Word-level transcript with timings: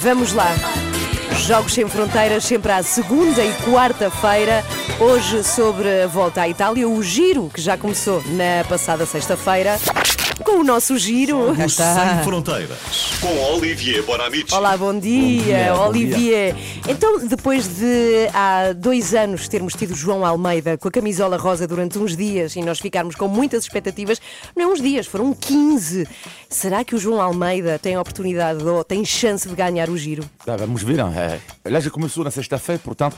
Vamos 0.00 0.32
lá. 0.32 0.54
Jogos 1.46 1.74
Sem 1.74 1.88
Fronteiras, 1.88 2.44
sempre 2.44 2.70
à 2.70 2.82
segunda 2.82 3.44
e 3.44 3.52
quarta-feira. 3.64 4.64
Hoje, 5.00 5.42
sobre 5.42 6.02
a 6.02 6.06
volta 6.06 6.42
à 6.42 6.48
Itália, 6.48 6.88
o 6.88 7.02
giro 7.02 7.50
que 7.52 7.60
já 7.60 7.76
começou 7.76 8.22
na 8.26 8.64
passada 8.68 9.04
sexta-feira. 9.04 9.76
Com 10.44 10.60
o 10.60 10.64
nosso 10.64 10.96
giro. 10.96 11.54
Sem 11.68 12.24
Fronteiras, 12.24 12.78
com 13.20 13.52
Olivier 13.54 14.02
Bonamici. 14.04 14.54
Olá, 14.54 14.76
bom 14.76 14.98
dia, 14.98 15.42
dia, 15.42 15.74
bom 15.74 15.88
Olivier. 15.88 16.54
Então, 16.88 17.26
depois 17.26 17.66
de 17.68 18.28
há 18.32 18.72
dois 18.72 19.14
anos 19.14 19.48
termos 19.48 19.74
tido 19.74 19.94
João 19.94 20.24
Almeida 20.24 20.78
com 20.78 20.88
a 20.88 20.90
camisola 20.90 21.36
rosa 21.36 21.66
durante 21.66 21.98
uns 21.98 22.16
dias 22.16 22.54
e 22.56 22.60
nós 22.62 22.78
ficarmos 22.78 23.14
com 23.16 23.26
muitas 23.28 23.64
expectativas, 23.64 24.20
não 24.56 24.64
é 24.64 24.72
uns 24.72 24.80
dias, 24.80 25.06
foram 25.06 25.34
15. 25.34 26.06
Será 26.48 26.84
que 26.84 26.94
o 26.94 26.98
João 26.98 27.20
Almeida 27.20 27.78
tem 27.78 27.96
a 27.96 28.00
oportunidade 28.00 28.64
ou 28.64 28.84
tem 28.84 29.04
chance 29.04 29.48
de 29.48 29.54
ganhar 29.54 29.90
o 29.90 29.96
giro? 29.98 30.24
Tá, 30.44 30.56
vamos 30.56 30.82
ver. 30.82 30.98
hein? 31.00 31.06
É, 31.64 31.70
Lá 31.70 31.80
já 31.80 31.90
começou 31.90 32.22
na 32.24 32.30
sexta-feira, 32.30 32.80
portanto, 32.82 33.16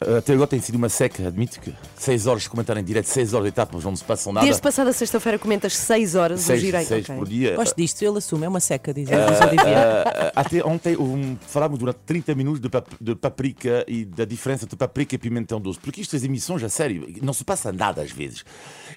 até 0.00 0.32
agora 0.32 0.46
tem 0.46 0.60
sido 0.60 0.76
uma 0.76 0.88
seca. 0.88 1.26
Admito 1.28 1.60
que 1.60 1.72
6 1.96 2.26
horas 2.26 2.42
de 2.42 2.50
comentário 2.50 2.80
em 2.80 2.84
direto, 2.84 3.06
6 3.06 3.34
horas 3.34 3.44
de 3.44 3.48
etapas, 3.48 3.84
não 3.84 3.94
se 3.96 4.04
passam 4.04 4.32
nada. 4.32 4.44
Desde 4.46 4.62
passada 4.62 4.92
sexta-feira 4.92 5.38
comentas 5.38 5.76
6 5.76 6.14
horas 6.14 6.40
o 6.40 6.44
6, 6.44 6.60
giro. 6.60 6.78
seis 6.84 7.04
Ok. 7.04 7.16
por 7.16 7.28
dia. 7.28 7.56
Gosto 7.56 7.76
disto, 7.76 8.02
ele 8.02 8.18
assume, 8.18 8.46
é 8.46 8.48
uma 8.48 8.60
seca, 8.60 8.92
diz 8.94 9.08
o 9.08 9.12
Olivier. 9.12 9.76
ah, 9.76 10.32
até 10.36 10.64
ontem 10.64 10.96
um, 10.96 11.36
falámos 11.46 11.78
durante 11.78 11.98
30 12.06 12.34
minutos 12.34 12.60
de, 12.60 12.68
pap- 12.68 12.88
de 13.00 13.14
paprika 13.14 13.84
e 13.88 14.04
da 14.04 14.24
diferença 14.24 14.66
de 14.66 14.76
paprika 14.76 15.14
e 15.14 15.18
pimentão 15.18 15.60
doce. 15.60 15.78
Porque 15.80 16.00
isto, 16.00 16.14
as 16.16 16.22
emissões, 16.22 16.62
a 16.62 16.68
sério, 16.68 17.06
não 17.22 17.32
se 17.32 17.44
passa 17.44 17.72
nada 17.72 18.02
às 18.02 18.10
vezes. 18.10 18.44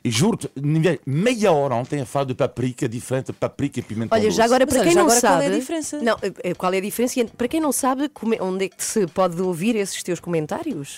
E 0.04 0.10
juro-te, 0.12 0.50
meia 1.06 1.52
hora 1.52 1.76
ontem 1.76 2.02
a 2.02 2.06
falar 2.06 2.26
de 2.26 2.34
paprika 2.36 2.88
diferente 2.88 3.28
de 3.28 3.34
paprika 3.34 3.80
e 3.80 3.84
pimentão 3.84 4.18
Olha, 4.18 4.26
doce. 4.28 4.38
já 4.38 4.46
agora, 4.46 4.66
Mas 4.66 4.74
para 4.74 4.80
olha, 4.82 4.88
quem 4.88 4.94
já 4.94 5.00
não 5.00 5.06
agora 5.08 5.20
sabe. 5.20 5.34
qual 5.36 5.42
é 5.44 5.56
a 5.56 5.60
diferença? 5.60 5.98
Não, 6.02 6.18
eh, 6.44 6.54
qual 6.54 6.74
é 6.74 6.78
a 6.78 6.82
diferença? 6.82 7.20
E 7.20 7.26
Para 7.26 7.48
quem 7.48 7.60
não 7.62 7.72
sabe, 7.72 8.10
onde 8.40 8.66
é 8.66 8.70
que 8.70 8.84
se 8.84 9.06
pode 9.08 9.42
ouvir 9.42 9.76
esses 9.76 10.02
teus 10.04 10.20
comentários? 10.20 10.91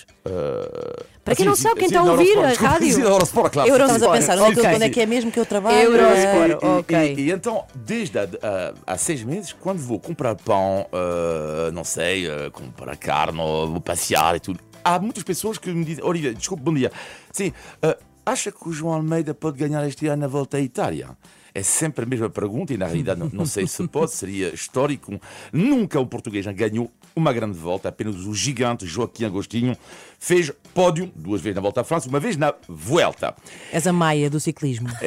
Para 1.24 1.34
quem 1.34 1.44
Ah, 1.46 1.48
não 1.50 1.56
sim, 1.56 1.62
sabe, 1.62 1.76
quem 1.80 1.86
está 1.86 2.00
a 2.00 2.04
na 2.04 2.12
ouvir 2.12 2.38
a 2.38 2.52
rádio. 2.52 3.00
Eurosport, 3.00 3.52
claro. 3.52 3.68
Eurosport. 3.68 4.00
Estamos 4.00 4.02
a 4.02 4.18
pensar, 4.18 4.38
onde, 4.38 4.52
é 4.52 4.54
que, 4.54 4.60
ok. 4.60 4.74
onde 4.74 4.84
é 4.84 4.88
que 4.90 5.00
é 5.00 5.06
mesmo 5.06 5.30
que 5.32 5.38
eu 5.40 5.46
trabalho? 5.46 5.76
Eurosport. 5.78 6.62
E- 6.62 6.66
ok. 6.66 7.14
E, 7.16 7.20
e 7.20 7.30
então, 7.30 7.64
desde 7.74 8.18
há, 8.18 8.22
há- 8.42 8.74
há 8.94 8.96
seis 8.98 9.22
meses, 9.22 9.52
quando 9.52 9.78
vou 9.78 9.98
comprar 10.00 10.34
pão, 10.34 10.86
ah, 10.92 11.70
não 11.72 11.84
sei, 11.84 12.26
ah, 12.30 12.50
comprar 12.50 12.96
carne, 12.96 13.40
ou 13.40 13.70
vou 13.70 13.80
passear 13.80 14.36
e 14.36 14.40
tudo, 14.40 14.60
há 14.82 14.98
muitas 14.98 15.22
pessoas 15.22 15.58
que 15.58 15.70
me 15.70 15.84
dizem: 15.84 16.04
Olivia, 16.04 16.32
desculpe, 16.34 16.62
bom 16.62 16.72
dia. 16.74 16.90
Sim, 17.32 17.52
ah, 17.82 17.96
acha 18.24 18.50
que 18.50 18.68
o 18.68 18.72
João 18.72 18.94
Almeida 18.94 19.34
pode 19.34 19.58
ganhar 19.58 19.86
este 19.86 20.06
ano 20.06 20.22
na 20.22 20.28
volta 20.28 20.56
à 20.56 20.60
Itália? 20.60 21.16
É 21.54 21.62
sempre 21.62 22.04
a 22.04 22.08
mesma 22.08 22.28
pergunta 22.28 22.74
e, 22.74 22.76
na 22.76 22.86
realidade, 22.86 23.20
não, 23.20 23.28
não 23.32 23.46
sei 23.46 23.66
se 23.66 23.86
pode, 23.86 24.10
seria 24.10 24.52
histórico. 24.52 25.20
Nunca 25.52 26.00
um 26.00 26.06
português 26.06 26.44
ganhou 26.46 26.90
uma 27.14 27.32
grande 27.32 27.56
volta, 27.56 27.88
apenas 27.88 28.16
o 28.16 28.34
gigante 28.34 28.84
Joaquim 28.86 29.24
Agostinho 29.24 29.76
fez 30.18 30.50
pódio 30.72 31.12
duas 31.14 31.40
vezes 31.40 31.54
na 31.54 31.62
volta 31.62 31.82
à 31.82 31.84
França, 31.84 32.08
uma 32.08 32.18
vez 32.18 32.36
na 32.36 32.52
Vuelta. 32.68 33.36
És 33.72 33.86
a 33.86 33.92
Maia 33.92 34.28
do 34.28 34.40
ciclismo. 34.40 34.88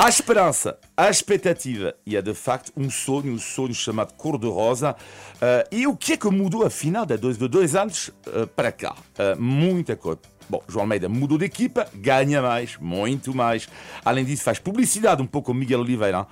Há 0.00 0.08
esperança, 0.08 0.78
há 0.96 1.10
expectativa 1.10 1.92
e 2.06 2.16
há 2.16 2.20
de 2.20 2.32
facto 2.32 2.70
um 2.76 2.88
sonho, 2.88 3.32
um 3.32 3.38
sonho 3.38 3.74
chamado 3.74 4.14
Cor-de-Rosa. 4.14 4.94
Eh, 5.40 5.68
e 5.72 5.86
o 5.88 5.96
que 5.96 6.12
é 6.12 6.16
que 6.16 6.30
mudou 6.30 6.64
afinal 6.64 7.04
de 7.04 7.16
dois, 7.16 7.36
de 7.36 7.48
dois 7.48 7.74
anos 7.74 8.12
eh, 8.28 8.46
para 8.46 8.70
cá? 8.70 8.94
Eh, 9.18 9.34
muita 9.34 9.96
coisa. 9.96 10.20
Bom, 10.48 10.62
João 10.68 10.82
Almeida 10.84 11.08
mudou 11.08 11.36
de 11.38 11.44
equipa, 11.44 11.86
ganha 11.94 12.40
mais, 12.40 12.76
muito 12.80 13.34
mais. 13.34 13.68
Além 14.04 14.24
disso, 14.24 14.42
faz 14.42 14.58
publicidade 14.58 15.20
um 15.20 15.26
pouco 15.26 15.52
com 15.52 15.58
Miguel 15.58 15.80
Oliveira. 15.80 16.26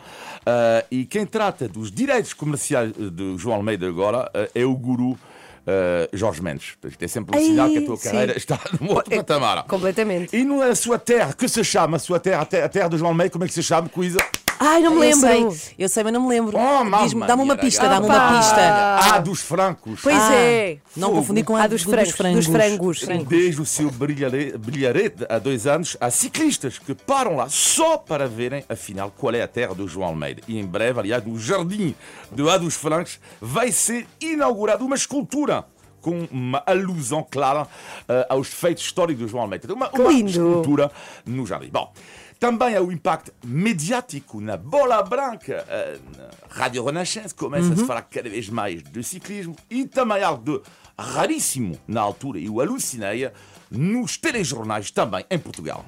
Eh, 0.45 0.85
e 0.91 1.05
quem 1.05 1.27
trata 1.27 1.69
dos 1.69 1.91
direitos 1.93 2.33
comerciais 2.33 2.93
eh, 2.99 3.11
de 3.11 3.37
João 3.37 3.57
Almeida 3.57 3.87
agora 3.87 4.31
eh, 4.33 4.51
é 4.55 4.65
o 4.65 4.75
guru 4.75 5.19
eh, 5.67 6.09
Jorge 6.13 6.43
Mendes. 6.43 6.77
É 7.01 7.09
sempre 7.09 7.39
um 7.39 7.45
sinal 7.45 7.69
que 7.69 7.79
a 7.79 7.83
tua 7.85 7.97
sim. 7.97 8.05
carreira 8.11 8.37
está 8.37 8.59
num 8.81 8.93
outro 8.95 9.13
É, 9.13 9.17
patamar. 9.19 9.65
Completamente. 9.65 10.35
E 10.37 10.45
na 10.45 10.75
sua 10.75 10.99
terra, 10.99 11.33
que 11.35 11.49
se 11.49 11.63
chama 11.63 11.97
a 11.97 12.01
sua 12.01 12.19
terra, 12.19 12.43
a 12.43 12.47
te- 12.47 12.57
a 12.63 12.69
terra 12.69 12.89
de 12.89 12.97
João 12.99 13.11
Almeida, 13.11 13.31
como 13.31 13.45
é 13.45 13.49
que 13.49 13.55
se 13.55 13.63
chama? 13.63 13.89
Coisa. 13.89 14.19
Ai, 14.59 14.81
não 14.81 14.91
me 14.93 14.97
Eu 14.97 15.01
lembro. 15.19 15.53
sei, 15.53 15.75
eu 15.79 15.89
sei, 15.89 16.03
mas 16.05 16.13
não 16.13 16.21
me 16.23 16.29
lembro. 16.29 16.57
Oh, 16.57 17.03
Diz-me- 17.05 17.27
Dá-me 17.27 17.43
uma 17.43 17.57
pista, 17.57 17.83
ragazzi. 17.83 18.09
dá-me 18.09 18.19
uma 18.21 18.39
pista. 18.39 19.15
Ah, 19.15 19.19
dos 19.19 19.41
francos. 19.43 20.01
Pois 20.03 20.17
Ah, 20.17 20.35
é. 20.35 20.79
Não 20.97 21.09
Fogo. 21.09 21.21
confundir 21.21 21.45
com 21.45 21.57
a 21.57 21.63
Ah, 21.63 21.67
dos 21.67 21.83
frangos. 21.83 22.15
Dos 22.15 22.47
frangos. 22.47 23.01
sim. 23.01 23.25
Desde 23.25 23.61
o 23.61 23.67
seu 23.67 23.91
brilhare- 23.91 24.57
brilharete 24.57 25.27
há 25.29 25.39
dois 25.39 25.67
anos, 25.67 25.97
há 26.01 26.11
ciclistas 26.11 26.79
que 26.79 26.95
param 26.95 27.37
lá 27.37 27.49
só 27.49 27.99
para 27.99 28.27
verem, 28.27 28.65
afinal, 28.69 29.13
qual 29.17 29.35
é 29.35 29.43
a 29.43 29.49
terra 29.49 29.75
do 29.75 29.87
João 29.87 30.09
Almeida. 30.09 30.43
E 30.49 30.59
em 30.59 30.65
breve, 30.65 31.01
aliás, 31.01 31.25
no 31.25 31.39
jardim 31.39 31.95
do 32.33 32.49
A 32.51 32.57
dos 32.57 32.75
Francos, 32.75 33.19
vai 33.41 33.71
ser 33.73 34.07
inaugurada 34.21 34.83
uma 34.83 34.97
escultura 34.97 35.65
com 36.01 36.27
uma 36.31 36.63
alusão 36.65 37.27
clara 37.29 37.67
eh, 38.09 38.27
aos 38.31 38.47
feitos 38.49 38.85
históricos 38.85 39.25
do 39.25 39.29
João 39.29 39.43
Almeida. 39.43 39.73
Uma, 39.75 39.91
uma 39.91 40.13
escultura 40.13 40.91
no 41.27 41.45
jardim. 41.45 41.69
Bom, 41.69 41.93
também 42.39 42.77
há 42.77 42.83
o 42.83 42.93
impacto 42.93 43.33
mediático 43.45 44.41
na 44.41 44.57
bola 44.57 45.03
branca. 45.03 45.65
eh, 45.69 45.99
na 46.17 46.29
Rádio 46.51 46.85
Renascença 46.85 47.35
começa 47.35 47.73
a 47.73 47.77
se 47.77 47.85
falar 47.85 48.03
cada 48.03 48.29
vez 48.29 48.49
mais 48.49 48.83
de 48.83 49.03
ciclismo 49.03 49.57
e 49.71 49.87
também 49.87 50.23
algo 50.23 50.43
de 50.43 50.63
raríssimo 50.99 51.79
na 51.87 52.01
altura, 52.01 52.39
e 52.39 52.49
o 52.49 52.61
alucinei, 52.61 53.31
nos 53.71 54.17
telejornais 54.17 54.91
também 54.91 55.25
em 55.31 55.39
Portugal. 55.39 55.85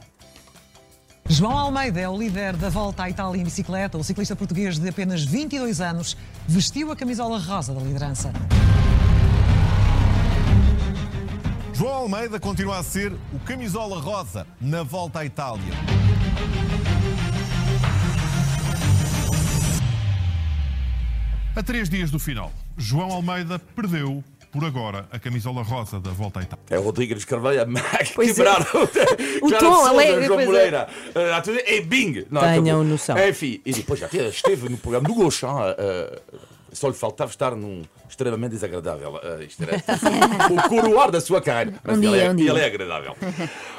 João 1.31 1.57
Almeida 1.57 2.01
é 2.01 2.09
o 2.09 2.17
líder 2.17 2.57
da 2.57 2.71
volta 2.71 3.03
à 3.03 3.11
Itália 3.11 3.41
em 3.41 3.45
bicicleta. 3.45 3.99
O 3.99 4.05
ciclista 4.05 4.35
português 4.35 4.79
de 4.79 4.89
apenas 4.89 5.23
22 5.23 5.81
anos 5.81 6.17
vestiu 6.47 6.91
a 6.91 6.97
camisola 6.97 7.39
rosa 7.39 7.75
da 7.75 7.81
liderança. 7.81 8.33
João 11.75 11.95
Almeida 11.95 12.41
continua 12.41 12.79
a 12.79 12.83
ser 12.83 13.13
o 13.33 13.39
camisola 13.41 14.01
rosa 14.01 14.47
na 14.61 14.83
volta 14.83 15.21
à 15.21 15.25
Itália. 15.25 15.98
A 21.57 21.63
três 21.63 21.89
dias 21.89 22.11
do 22.11 22.19
final, 22.19 22.53
João 22.77 23.11
Almeida 23.11 23.59
perdeu, 23.59 24.23
por 24.53 24.65
agora, 24.65 25.09
a 25.11 25.19
camisola 25.19 25.63
rosa 25.63 25.99
da 25.99 26.11
volta 26.11 26.39
à 26.41 26.43
Itália. 26.45 26.65
É 26.71 26.79
o 26.79 26.83
Rodrigues 26.83 27.25
Carvalho 27.25 27.63
a 27.63 27.67
Pois 28.15 28.31
é. 28.31 28.35
quebrar 28.35 28.61
O 29.43 29.51
tom 29.59 29.87
alegre, 29.87 30.25
João 30.27 30.41
é. 30.41 30.47
Moreira, 30.47 30.89
tudo- 31.43 31.59
e 31.59 31.81
bing! 31.81 32.27
Não, 32.31 32.41
Tenham 32.43 32.59
acabou. 32.79 32.85
noção. 32.85 33.29
Enfim, 33.29 33.61
e 33.67 33.73
depois 33.73 34.01
esteve 34.13 34.69
no 34.69 34.79
programa 34.79 35.09
do 35.09 35.15
Gaucho. 35.15 35.47
hein, 35.47 35.53
eh, 35.79 36.21
só 36.73 36.89
lhe 36.89 36.95
faltava 36.95 37.31
estar 37.31 37.57
num 37.57 37.83
extremamente 38.09 38.53
desagradável. 38.53 39.19
eh, 39.23 39.45
isto 39.45 39.63
era 39.63 39.77
o 40.51 40.69
coroar 40.69 41.11
da 41.11 41.21
sua 41.21 41.41
carreira. 41.41 41.75
Mas 41.83 41.99
Um 41.99 42.03
ele, 42.03 42.13
dia, 42.13 42.23
é, 42.23 42.31
um 42.31 42.39
ele 42.39 42.61
é 42.61 42.65
agradável. 42.67 43.17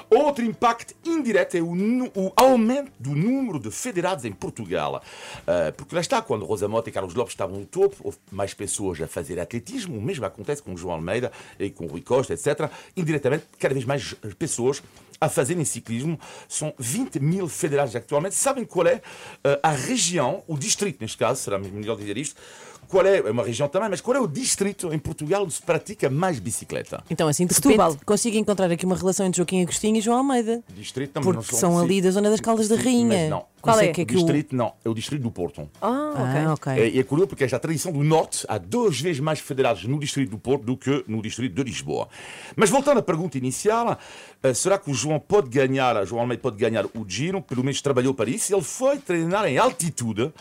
Outro 0.10 0.44
impacto 0.44 0.96
indireto 1.06 1.56
é 1.56 1.62
o, 1.62 1.72
o 2.16 2.34
aumento 2.36 2.92
do 3.00 3.12
número 3.12 3.60
de 3.60 3.70
federados 3.72 4.26
em 4.26 4.32
Portugal. 4.32 5.02
Eh, 5.46 5.72
porque 5.72 5.94
lá 5.94 6.02
está, 6.02 6.22
quando 6.22 6.46
Rosa 6.46 6.68
Mota 6.68 6.90
e 6.90 6.92
Carlos 6.92 7.14
Lopes 7.14 7.34
estavam 7.34 7.60
no 7.60 7.66
topo, 7.66 7.96
houve 8.04 8.18
mais 8.32 8.54
pessoas 8.54 9.00
a 9.02 9.08
fazer 9.08 9.40
atletismo. 9.40 9.98
O 9.98 10.02
mesmo 10.02 10.26
acontece 10.26 10.62
com 10.64 10.76
João 10.76 10.96
Almeida 10.96 11.32
e 11.60 11.70
com 11.70 11.86
Rui 11.86 12.02
Costa, 12.02 12.34
etc. 12.34 12.70
Indiretamente, 12.96 13.46
cada 13.60 13.74
vez 13.74 13.86
mais 13.86 14.14
pessoas 14.38 14.82
a 15.22 15.28
fazerem 15.30 15.66
ciclismo. 15.66 16.20
São 16.48 16.74
20 16.80 17.20
mil 17.20 17.48
federados 17.48 17.96
atualmente. 17.96 18.36
Sabem 18.36 18.64
qual 18.66 18.88
é 18.88 19.02
eh, 19.44 19.60
a 19.62 19.72
região, 19.72 20.44
o 20.48 20.58
distrito, 20.58 21.02
neste 21.02 21.18
caso, 21.18 21.42
será 21.42 21.60
melhor 21.60 21.98
dizer 21.98 22.18
isto, 22.18 22.40
qual 22.88 23.06
é, 23.06 23.18
é 23.18 23.32
uma 23.32 23.44
região 23.44 23.68
também, 23.68 23.90
mas 23.90 24.02
qual 24.02 24.18
é 24.18 24.19
o 24.20 24.28
distrito 24.28 24.94
em 24.94 25.00
Portugal 25.00 25.44
onde 25.44 25.54
se 25.54 25.62
pratica 25.62 26.10
mais 26.10 26.40
bicicleta? 26.40 27.04
Então, 27.10 27.28
assim, 27.28 27.46
de 27.46 27.54
Setúbal. 27.54 27.92
repente, 27.92 28.06
consigo 28.06 28.38
encontrar 28.38 28.72
aqui 28.72 28.86
uma 28.86 28.96
relação 28.96 29.26
entre 29.26 29.38
Joaquim 29.38 29.62
Agostinho 29.62 29.98
e 29.98 30.02
João 30.02 30.18
Almeida. 30.18 30.62
Distrito 30.70 31.12
também 31.14 31.32
Porque 31.32 31.52
não 31.52 31.60
são 31.60 31.78
sim. 31.78 31.84
ali 31.84 32.02
da 32.02 32.12
zona 32.12 32.30
das 32.30 32.40
Caldas 32.40 32.68
da 32.68 32.76
Rainha. 32.76 33.08
Mas 33.22 33.30
não. 33.30 33.46
Qual 33.62 33.78
sei 33.78 33.90
é? 33.90 33.92
Que 33.94 34.02
é 34.02 34.04
o 34.04 34.08
que 34.08 34.14
o- 34.14 34.18
distrito 34.18 34.56
não, 34.56 34.74
é 34.86 34.90
o 34.90 34.94
distrito 34.94 35.22
do 35.22 35.32
Porto. 35.32 35.70
Ah, 35.82 35.88
ok. 36.14 36.42
Ah, 36.46 36.54
ok. 36.54 36.74
É, 36.74 36.90
e 36.90 37.00
é 37.00 37.04
curioso 37.04 37.28
porque 37.30 37.44
esta 37.44 37.60
tradição 37.60 37.92
do 37.92 38.04
Norte 38.04 38.46
há 38.48 38.58
duas 38.58 39.00
vezes 39.00 39.20
mais 39.20 39.40
federados 39.40 39.84
no 39.86 40.00
distrito 40.00 40.30
do 40.32 40.38
Porto 40.38 40.64
do 40.64 40.78
que 40.78 41.04
no 41.08 41.22
distrito 41.22 41.54
de 41.56 41.64
Lisboa. 41.64 42.08
Mas 42.56 42.70
voltando 42.70 43.00
à 43.00 43.02
pergunta 43.02 43.38
inicial, 43.38 43.98
eh, 44.42 44.54
será 44.54 44.78
que 44.78 44.90
o 44.90 44.94
João 44.94 45.20
pode 45.20 45.50
ganhar, 45.50 46.06
João 46.06 46.22
Almeida 46.22 46.42
pode 46.42 46.58
ganhar 46.58 46.86
o 46.86 47.06
Giro? 47.08 47.42
Pelo 47.42 47.64
menos 47.64 47.82
trabalhou 47.82 48.14
para 48.14 48.30
isso. 48.30 48.54
Ele 48.54 48.62
foi 48.64 48.98
treinar 48.98 49.46
em 49.46 49.58
altitude 49.58 50.32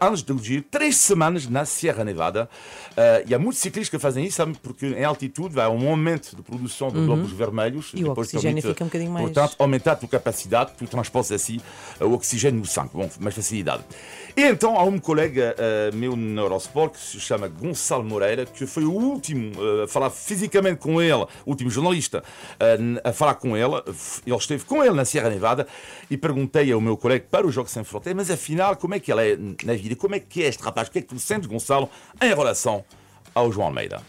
antes 0.00 0.22
do 0.22 0.36
Giro, 0.42 0.64
três 0.68 0.96
semanas 0.96 1.46
na 1.46 1.64
Sierra 1.64 2.02
Nevada. 2.04 2.48
E 3.28 3.32
há 3.34 3.38
muitos 3.38 3.60
ciclistas 3.60 3.88
que 3.88 3.98
fazem 4.00 4.24
isso, 4.24 4.36
sabe? 4.38 4.50
porque 4.60 4.86
em 4.86 5.04
altitude 5.04 5.54
vai 5.54 5.68
um 5.68 5.88
aumento 5.88 6.34
de 6.34 6.42
produção 6.42 6.88
de 6.88 7.04
glóbulos 7.04 7.30
vermelhos. 7.32 7.92
Uhum. 7.94 8.00
E 8.00 8.04
o 8.04 8.10
oxigênio 8.10 8.42
permite, 8.62 8.68
fica 8.68 8.84
um 8.84 8.86
bocadinho 8.88 9.10
mais- 9.12 9.26
Portanto, 9.26 9.54
aumentar 9.58 9.92
a 9.92 9.96
tua 9.96 10.08
capacidade, 10.08 10.72
tu 10.76 10.86
transportas 10.88 11.30
assim 11.32 11.60
o 12.00 12.12
oxigênio 12.12 12.39
oxigênio 12.40 12.60
no 12.60 12.66
sangue, 12.66 12.90
bom, 12.94 13.08
mais 13.20 13.34
facilidade. 13.34 13.84
E 14.36 14.42
então 14.42 14.76
há 14.78 14.84
um 14.84 14.98
colega 14.98 15.54
uh, 15.58 15.96
meu 15.96 16.16
no 16.16 16.40
Eurosport 16.40 16.94
que 16.94 17.00
se 17.00 17.20
chama 17.20 17.48
Gonçalo 17.48 18.02
Moreira, 18.02 18.46
que 18.46 18.66
foi 18.66 18.84
o 18.84 18.92
último 18.92 19.52
uh, 19.60 19.82
a 19.82 19.88
falar 19.88 20.08
fisicamente 20.08 20.78
com 20.78 21.02
ele, 21.02 21.22
o 21.44 21.50
último 21.50 21.68
jornalista 21.68 22.20
uh, 22.20 23.00
a 23.08 23.12
falar 23.12 23.34
com 23.34 23.56
ele. 23.56 23.74
Ele 24.26 24.36
esteve 24.36 24.64
com 24.64 24.82
ele 24.82 24.94
na 24.94 25.04
Sierra 25.04 25.28
Nevada 25.28 25.66
e 26.10 26.16
perguntei 26.16 26.72
ao 26.72 26.80
meu 26.80 26.96
colega 26.96 27.26
para 27.30 27.46
o 27.46 27.52
Jogo 27.52 27.68
Sem 27.68 27.84
Fronteiras, 27.84 28.28
mas 28.28 28.30
afinal, 28.30 28.76
como 28.76 28.94
é 28.94 29.00
que 29.00 29.12
ele 29.12 29.32
é 29.32 29.38
na 29.64 29.74
vida? 29.74 29.94
Como 29.96 30.14
é 30.14 30.20
que 30.20 30.42
é 30.42 30.48
este 30.48 30.62
rapaz? 30.62 30.88
O 30.88 30.90
que 30.90 31.00
é 31.00 31.02
que 31.02 31.08
tu 31.08 31.18
sentes, 31.18 31.46
Gonçalo, 31.46 31.90
em 32.20 32.28
relação 32.28 32.84
ao 33.34 33.52
João 33.52 33.66
Almeida? 33.66 34.00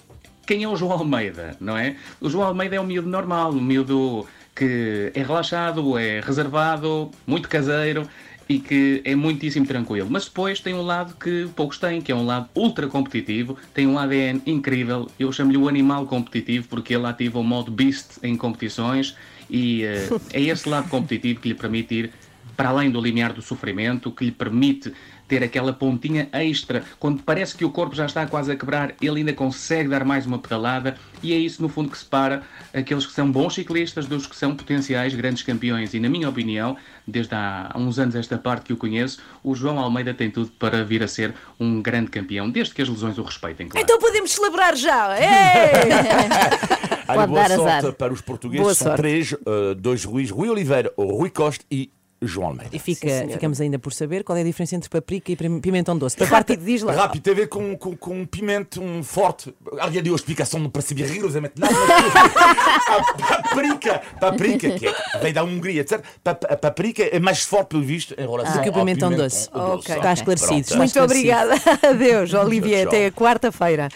Quem 0.46 0.64
é 0.64 0.68
o 0.68 0.76
João 0.76 0.94
Almeida, 0.94 1.56
não 1.60 1.78
é? 1.78 1.96
O 2.20 2.30
João 2.30 2.48
Almeida 2.48 2.76
é 2.76 2.82
um 2.82 2.86
miúdo 2.86 3.08
normal, 3.08 3.52
um 3.52 3.62
miúdo 3.62 4.28
que 4.56 5.12
é 5.14 5.22
relaxado, 5.22 5.98
é 5.98 6.20
reservado, 6.20 7.12
muito 7.26 7.48
caseiro 7.48 8.08
e 8.48 8.60
que 8.60 9.02
é 9.06 9.16
muitíssimo 9.16 9.66
tranquilo. 9.66 10.10
Mas 10.10 10.26
depois 10.26 10.60
tem 10.60 10.74
um 10.74 10.82
lado 10.82 11.16
que 11.16 11.48
poucos 11.56 11.78
têm, 11.78 12.02
que 12.02 12.12
é 12.12 12.16
um 12.16 12.26
lado 12.26 12.50
ultra 12.54 12.88
competitivo, 12.88 13.58
tem 13.74 13.88
um 13.88 13.98
ADN 13.98 14.42
incrível. 14.46 15.10
Eu 15.18 15.32
chamo-lhe 15.32 15.58
o 15.58 15.70
animal 15.70 16.06
competitivo 16.06 16.68
porque 16.68 16.94
ele 16.94 17.06
ativa 17.06 17.40
o 17.40 17.44
modo 17.44 17.72
beast 17.72 18.18
em 18.22 18.36
competições 18.36 19.16
e 19.50 19.84
uh, 19.86 20.22
é 20.34 20.42
esse 20.42 20.68
lado 20.68 20.90
competitivo 20.90 21.40
que 21.40 21.50
lhe 21.50 21.56
permite 21.56 21.96
ir 21.96 22.12
para 22.58 22.70
além 22.70 22.92
do 22.92 23.00
limiar 23.00 23.32
do 23.34 23.42
sofrimento, 23.42 24.12
que 24.12 24.26
lhe 24.26 24.32
permite 24.32 24.94
ter 25.32 25.46
aquela 25.46 25.72
pontinha 25.72 26.28
extra. 26.34 26.84
Quando 27.00 27.24
parece 27.24 27.56
que 27.56 27.64
o 27.64 27.70
corpo 27.72 27.96
já 27.96 28.06
está 28.06 28.28
quase 28.28 28.52
a 28.52 28.56
quebrar, 28.58 28.94
ele 29.02 29.20
ainda 29.20 29.32
consegue 29.32 29.88
dar 29.88 30.04
mais 30.04 30.26
uma 30.26 30.38
pedalada 30.38 30.98
e 31.24 31.32
é 31.32 31.38
isso, 31.38 31.62
no 31.62 31.70
fundo, 31.70 31.90
que 31.90 31.98
separa 31.98 32.44
aqueles 32.74 33.06
que 33.06 33.14
são 33.14 33.32
bons 33.32 33.54
ciclistas 33.54 34.08
dos 34.08 34.28
que 34.28 34.36
são 34.36 34.54
potenciais 34.54 35.16
grandes 35.16 35.42
campeões. 35.42 35.94
E, 35.94 36.02
na 36.02 36.10
minha 36.10 36.28
opinião, 36.28 36.76
desde 37.08 37.34
há 37.34 37.72
uns 37.78 37.98
anos 37.98 38.14
esta 38.14 38.38
parte 38.38 38.66
que 38.66 38.74
o 38.74 38.78
conheço, 38.78 39.20
o 39.42 39.56
João 39.56 39.80
Almeida 39.80 40.14
tem 40.14 40.30
tudo 40.30 40.52
para 40.60 40.84
vir 40.84 41.02
a 41.02 41.08
ser 41.08 41.34
um 41.58 41.82
grande 41.82 42.12
campeão, 42.12 42.50
desde 42.50 42.74
que 42.76 42.82
as 42.82 42.90
lesões 42.90 43.18
o 43.18 43.24
respeitem, 43.24 43.70
claro. 43.70 43.86
Então 43.86 43.98
podemos 44.00 44.34
celebrar 44.34 44.76
já! 44.76 45.16
Olha, 47.08 47.20
Pode 47.20 47.28
boa 47.32 47.48
dar 47.48 47.56
sorte 47.56 47.72
azar. 47.72 47.94
para 47.94 48.12
os 48.12 48.20
portugueses. 48.20 48.62
Boa 48.64 48.76
São 48.76 48.88
sorte. 48.88 49.02
três, 49.02 49.32
uh, 49.32 49.76
dois 49.78 50.04
Ruiz, 50.04 50.30
Rui 50.30 50.50
Oliveira, 50.50 50.92
Rui 50.98 51.30
Costa 51.30 51.64
e 51.72 51.90
João 52.24 52.50
Almeida. 52.50 52.70
E 52.76 52.78
fica, 52.80 53.08
Sim, 53.10 53.30
ficamos 53.30 53.60
ainda 53.60 53.80
por 53.80 53.92
saber 53.94 54.24
qual 54.24 54.38
é 54.38 54.42
a 54.42 54.44
diferença 54.44 54.76
entre 54.76 54.88
paprika 54.90 55.32
e 55.32 55.36
pim- 55.36 55.60
pimentão 55.60 55.98
doce. 55.98 56.16
Parte 56.18 56.32
Rápido, 56.32 56.64
diz 56.64 56.84
lá. 56.84 56.94
Rápido, 56.94 57.22
tem 57.24 57.34
a 57.34 57.36
ver 57.36 57.48
com, 57.48 57.76
com, 57.76 57.96
com 57.98 58.22
um 58.22 58.26
pimento 58.26 58.82
um 58.82 59.02
forte. 59.04 59.54
Alguém 59.80 60.04
deu 60.04 60.14
a 60.14 60.16
explicação, 60.16 60.60
não 60.60 60.70
percebi 60.70 61.04
rigorosamente 61.04 61.56
nada. 61.58 61.74
Mas 61.74 63.32
a 63.32 63.42
paprika, 63.42 64.02
paprika, 64.20 64.70
que 64.72 64.88
é, 64.88 64.94
vem 65.22 65.34
da 65.34 65.44
Hungria, 65.44 65.82
etc. 65.82 66.04
A 66.26 66.56
paprika 66.56 67.04
é 67.04 67.20
mais 67.20 67.42
forte, 67.44 67.70
pelo 67.70 67.84
visto, 67.84 68.14
em 68.18 68.22
relação 68.30 68.54
do 68.58 68.62
que 68.64 68.70
o 68.70 68.74
ao 68.74 68.80
pimentão 68.80 69.10
pimento 69.10 69.24
doce. 69.24 69.50
doce. 69.52 69.72
Ok. 69.74 69.96
Está 69.96 70.14
esclarecido. 70.14 70.52
Pronto. 70.68 70.78
Muito 70.78 70.88
esclarecido. 70.90 71.30
obrigada. 71.42 71.62
Adeus, 71.90 72.34
Olivier. 72.34 72.88
Até 72.88 73.06
a 73.08 73.12
quarta-feira. 73.12 73.90